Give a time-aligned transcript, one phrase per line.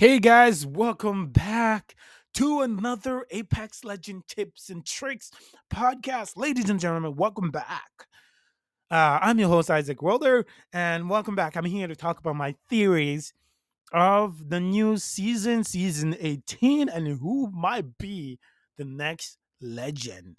[0.00, 1.94] Hey guys, welcome back
[2.32, 5.30] to another Apex Legend Tips and Tricks
[5.70, 6.38] podcast.
[6.38, 8.06] Ladies and gentlemen, welcome back.
[8.90, 11.54] Uh, I'm your host, Isaac Roller, and welcome back.
[11.54, 13.34] I'm here to talk about my theories
[13.92, 18.38] of the new season, season 18, and who might be
[18.78, 20.38] the next legend.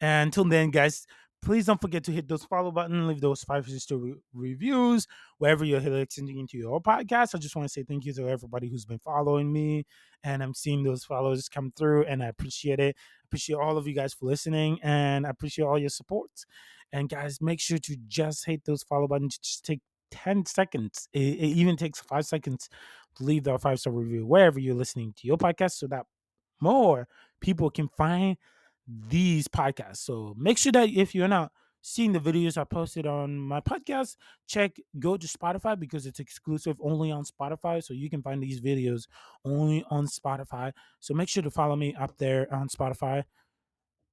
[0.00, 1.08] And until then, guys,
[1.42, 5.06] please don't forget to hit those follow button, leave those five star re- reviews
[5.38, 7.34] wherever you're listening to your podcast.
[7.34, 9.84] I just want to say thank you to everybody who's been following me,
[10.22, 12.96] and I'm seeing those follows come through, and I appreciate it.
[12.96, 16.30] I appreciate all of you guys for listening, and I appreciate all your support.
[16.92, 19.38] And guys, make sure to just hit those follow buttons.
[19.38, 19.80] Just take
[20.12, 21.08] 10 seconds.
[21.12, 22.68] It, it even takes five seconds
[23.16, 26.06] to leave that five star review wherever you're listening to your podcast so that
[26.60, 27.08] more
[27.40, 28.36] people can find
[28.86, 29.98] these podcasts.
[29.98, 34.16] So make sure that if you're not seeing the videos I posted on my podcast,
[34.46, 37.82] check go to Spotify because it's exclusive only on Spotify.
[37.82, 39.06] So you can find these videos
[39.44, 40.72] only on Spotify.
[41.00, 43.24] So make sure to follow me up there on Spotify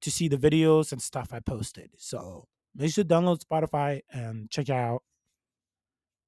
[0.02, 1.91] to see the videos and stuff I posted.
[1.97, 5.03] So make sure to download Spotify and check out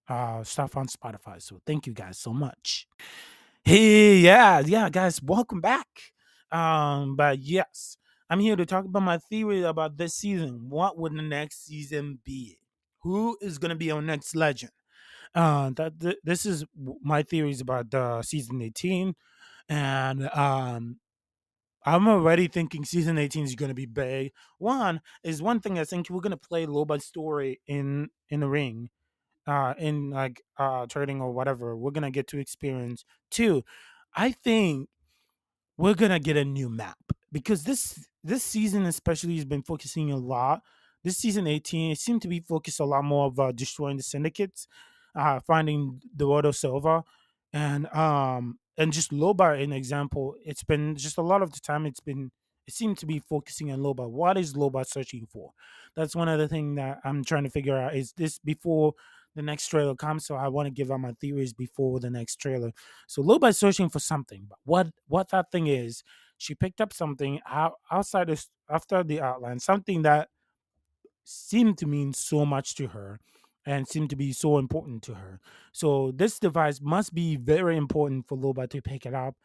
[0.07, 1.41] uh stuff on Spotify.
[1.41, 2.87] So thank you guys so much.
[3.63, 5.87] Hey, yeah, yeah, guys, welcome back.
[6.51, 7.97] Um, but yes,
[8.31, 10.69] I'm here to talk about my theory about this season.
[10.69, 12.59] What would the next season be?
[13.01, 14.71] Who is going to be our next legend?
[15.35, 16.63] Uh, that th- this is
[17.01, 19.15] my theories about uh, season 18,
[19.67, 21.01] and um,
[21.85, 24.31] I'm already thinking season 18 is going to be big.
[24.59, 28.47] One is one thing I think we're going to play Loba's story in in the
[28.47, 28.91] ring,
[29.45, 31.75] uh, in like uh trading or whatever.
[31.75, 33.03] We're gonna get to experience.
[33.29, 33.63] Two,
[34.15, 34.87] I think
[35.77, 36.97] we're gonna get a new map
[37.31, 40.61] because this this season especially has been focusing a lot.
[41.03, 44.03] This season 18, it seemed to be focused a lot more of uh, destroying the
[44.03, 44.67] syndicates,
[45.15, 47.03] uh, finding Duardo Silva,
[47.53, 50.35] and um and just Loba an example.
[50.45, 51.85] It's been just a lot of the time.
[51.85, 52.31] It's been
[52.67, 54.09] it seemed to be focusing on Loba.
[54.09, 55.51] What is Loba searching for?
[55.95, 57.95] That's one of the things that I'm trying to figure out.
[57.95, 58.93] Is this before
[59.35, 60.25] the next trailer comes?
[60.25, 62.71] So I want to give out my theories before the next trailer.
[63.07, 66.03] So Loba is searching for something, but what what that thing is,
[66.41, 68.35] she picked up something out, outside
[68.67, 70.29] after the outline, something that
[71.23, 73.19] seemed to mean so much to her
[73.65, 75.39] and seemed to be so important to her.
[75.71, 79.35] So this device must be very important for Loba to pick it up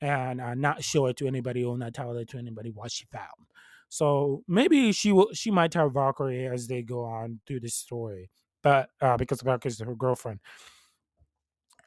[0.00, 3.04] and uh, not show it to anybody or not tell it to anybody what she
[3.12, 3.46] found.
[3.90, 8.30] So maybe she will she might tell Valkyrie as they go on through the story,
[8.62, 10.40] but uh, because Valkyrie is her girlfriend,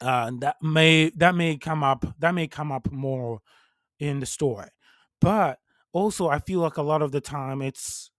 [0.00, 3.40] uh, that may that may come up that may come up more
[4.02, 4.68] in the story.
[5.20, 5.60] But
[5.92, 8.10] also I feel like a lot of the time it's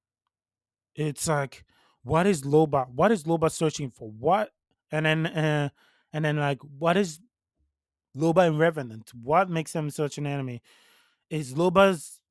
[0.95, 1.65] it's like
[2.03, 4.09] what is Loba what is Loba searching for?
[4.09, 4.51] What
[4.91, 5.69] and then uh,
[6.13, 7.19] and then like what is
[8.17, 9.11] Loba and Revenant?
[9.13, 10.61] What makes them such an enemy?
[11.29, 12.21] Is Loba's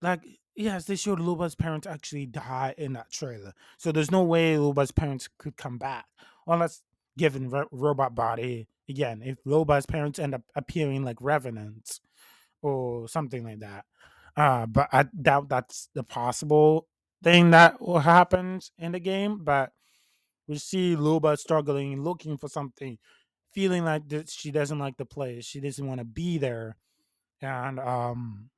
[0.00, 0.22] like
[0.56, 3.52] yes, they showed Loba's parents actually die in that trailer.
[3.76, 6.06] So there's no way Loba's parents could come back.
[6.46, 6.80] Unless
[7.18, 12.00] given robot body again, if Loba's parents end up appearing like revenants
[12.64, 13.84] or something like that.
[14.36, 16.88] Uh, but I doubt that's the possible
[17.22, 19.44] thing that will happen in the game.
[19.44, 19.72] But
[20.48, 22.98] we see Loba struggling, looking for something,
[23.52, 26.76] feeling like that she doesn't like the place, she doesn't want to be there,
[27.40, 28.50] and um,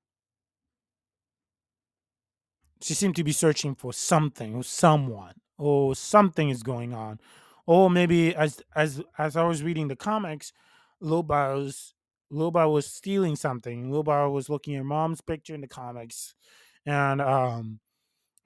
[2.80, 7.20] she seemed to be searching for something or someone or something is going on,
[7.66, 10.52] or maybe as as as I was reading the comics,
[11.02, 11.94] Loba's
[12.32, 13.90] Loba was stealing something.
[13.90, 16.34] Loba was looking at mom's picture in the comics,
[16.84, 17.80] and um,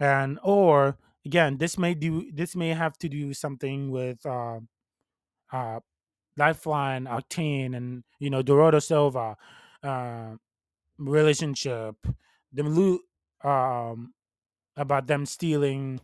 [0.01, 4.61] and or again, this may do this may have to do something with uh,
[5.53, 5.81] uh,
[6.37, 9.37] Lifeline, Octane, and you know Duardo Silva
[9.83, 10.37] uh,
[10.99, 11.97] relationship.
[12.53, 13.03] The loot
[13.45, 14.15] um
[14.77, 16.01] about them stealing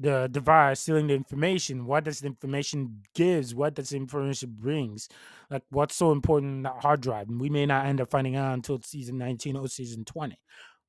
[0.00, 5.08] the device stealing the information what does the information gives what does the information brings
[5.50, 8.36] like what's so important in that hard drive and we may not end up finding
[8.36, 10.38] out until season 19 or season 20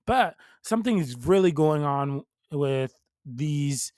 [0.05, 2.93] but something is really going on with
[3.25, 3.93] these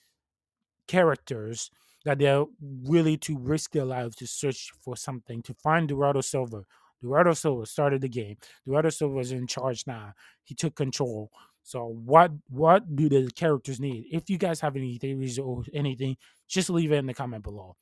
[0.88, 1.72] characters
[2.06, 2.46] that they're
[2.84, 6.64] really to risk their lives to search for something to find Duardo Silva.
[7.04, 8.38] Duardo Silva started the game.
[8.68, 10.14] Duardo Silva is in charge now.
[10.44, 11.32] He took control.
[11.64, 14.06] So what what do the characters need?
[14.12, 16.18] If you guys have any theories or anything,
[16.48, 17.76] just leave it in the comment below.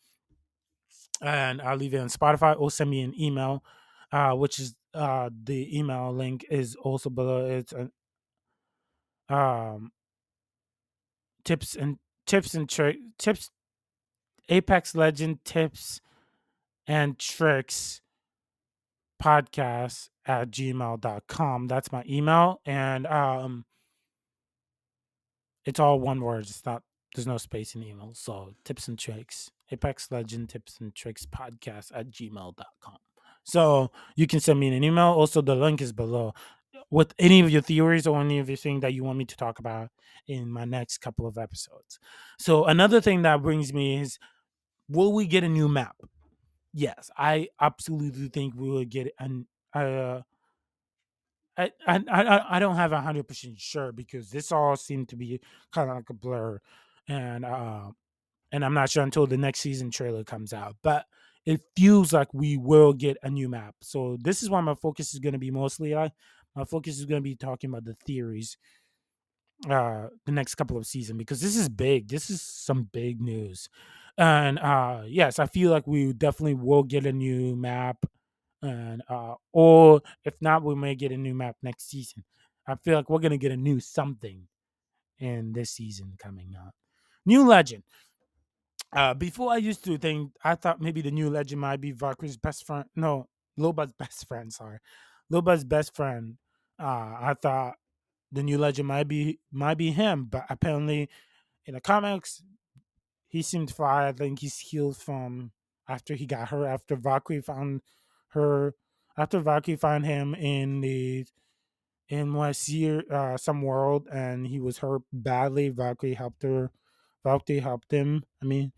[1.21, 3.63] And I'll leave it on Spotify or send me an email,
[4.11, 7.45] uh, which is uh, the email link is also below.
[7.45, 7.87] It's uh,
[9.33, 9.91] um
[11.43, 13.51] tips and tips and tricks tips
[14.49, 16.01] Apex Legend tips
[16.87, 18.01] and tricks
[19.21, 21.67] podcast at gmail.com.
[21.67, 22.61] That's my email.
[22.65, 23.65] And um
[25.69, 26.41] it's all one word.
[26.41, 26.83] It's not
[27.15, 28.11] there's no space in email.
[28.13, 29.51] So tips and tricks.
[29.71, 32.97] Apex Legend tips and tricks podcast at gmail.com.
[33.43, 35.07] So you can send me an email.
[35.07, 36.33] Also, the link is below
[36.91, 39.37] with any of your theories or any of your thing that you want me to
[39.37, 39.89] talk about
[40.27, 41.99] in my next couple of episodes.
[42.39, 44.17] So another thing that brings me is
[44.87, 45.95] will we get a new map?
[46.73, 50.21] Yes, I absolutely think we will get an uh
[51.87, 55.41] I I I don't have a hundred percent sure because this all seemed to be
[55.71, 56.59] kind of like a blur,
[57.07, 57.91] and uh,
[58.51, 60.77] and I'm not sure until the next season trailer comes out.
[60.83, 61.05] But
[61.45, 63.75] it feels like we will get a new map.
[63.81, 66.11] So this is why my focus is going to be mostly on.
[66.55, 68.57] My focus is going to be talking about the theories
[69.69, 73.67] uh the next couple of seasons because this is big this is some big news
[74.17, 78.05] and uh yes i feel like we definitely will get a new map
[78.61, 82.23] and uh or if not we may get a new map next season.
[82.67, 84.47] I feel like we're gonna get a new something
[85.19, 86.73] in this season coming up.
[87.25, 87.83] New legend.
[88.91, 92.37] Uh before i used to think i thought maybe the new legend might be valkyrie's
[92.37, 93.27] best friend no
[93.59, 94.79] loba's best friend sorry.
[95.31, 96.37] Loba's best friend
[96.79, 97.75] uh i thought
[98.31, 101.09] the new legend might be might be him but apparently
[101.65, 102.43] in the comics
[103.27, 105.51] he seemed fine i think he's healed from
[105.87, 107.81] after he got hurt after valkyrie found
[108.29, 108.75] her
[109.17, 111.25] after Valkyrie found him in the
[112.07, 115.69] in West year uh, some world and he was hurt badly.
[115.69, 116.71] Valkyrie helped her.
[117.23, 118.23] Valkyrie helped him.
[118.41, 118.71] I mean,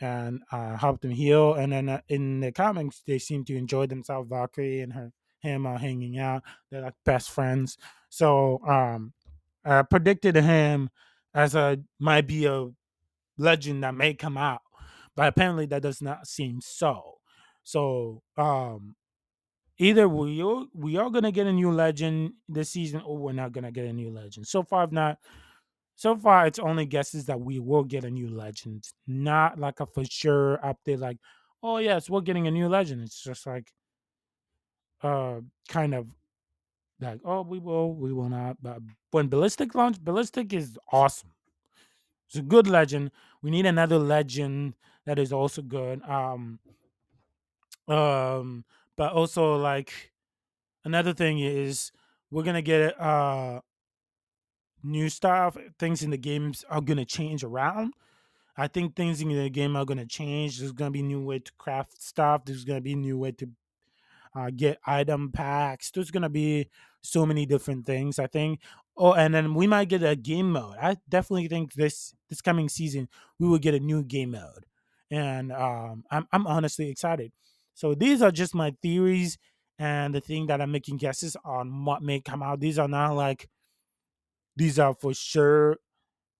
[0.00, 1.54] and uh, helped him heal.
[1.54, 4.30] And then uh, in the comics, they seem to enjoy themselves.
[4.30, 6.42] Valkyrie and her him are hanging out.
[6.70, 7.76] They're like best friends.
[8.08, 9.12] So um,
[9.64, 10.90] I predicted him
[11.34, 12.68] as a might be a
[13.38, 14.60] legend that may come out,
[15.16, 17.19] but apparently that does not seem so.
[17.70, 18.96] So um
[19.78, 23.52] either we are, we are gonna get a new legend this season or we're not
[23.52, 24.46] gonna get a new legend.
[24.48, 25.18] So far I've not
[25.96, 28.84] so far it's only guesses that we will get a new legend.
[29.06, 31.18] Not like a for sure update like,
[31.62, 33.02] oh yes, we're getting a new legend.
[33.02, 33.72] It's just like
[35.02, 36.06] uh kind of
[37.00, 38.58] like, oh we will, we will not.
[38.62, 38.80] But
[39.12, 41.32] when Ballistic launched, Ballistic is awesome.
[42.28, 43.10] It's a good legend.
[43.42, 44.74] We need another legend
[45.06, 46.02] that is also good.
[46.02, 46.60] Um
[47.90, 48.64] um
[48.96, 50.12] but also like
[50.84, 51.92] another thing is
[52.30, 53.60] we're gonna get uh
[54.82, 57.94] new stuff things in the games are gonna change around.
[58.56, 60.58] I think things in the game are gonna change.
[60.58, 62.44] There's gonna be new way to craft stuff.
[62.44, 63.48] There's gonna be new way to
[64.34, 65.90] uh, get item packs.
[65.90, 66.68] There's gonna be
[67.02, 68.60] so many different things i think.
[68.96, 70.76] Oh and then we might get a game mode.
[70.80, 73.08] I definitely think this this coming season
[73.38, 74.66] we will get a new game mode.
[75.10, 77.32] And um i'm, I'm honestly excited
[77.74, 79.38] so these are just my theories
[79.78, 82.60] and the thing that I'm making guesses on what may come out.
[82.60, 83.48] These are not like
[84.56, 85.78] these are for sure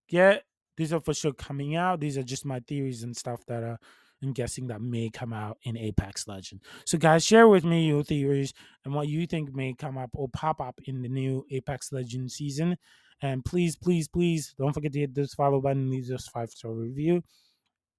[0.08, 0.44] get
[0.76, 2.00] these are for sure coming out.
[2.00, 3.78] These are just my theories and stuff that are
[4.22, 6.60] I'm guessing that may come out in Apex Legend.
[6.84, 8.52] So guys, share with me your theories
[8.84, 12.30] and what you think may come up or pop up in the new Apex Legend
[12.30, 12.76] season.
[13.22, 16.72] And please, please, please don't forget to hit this follow button leave us five star
[16.72, 17.22] review.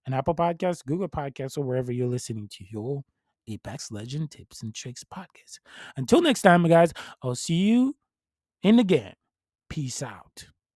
[0.05, 3.03] And Apple Podcasts, Google Podcasts, or wherever you're listening to your
[3.53, 5.59] Apex Legend Tips and Tricks podcast.
[5.97, 7.95] Until next time, guys, I'll see you
[8.63, 9.13] in the game.
[9.69, 10.47] Peace out.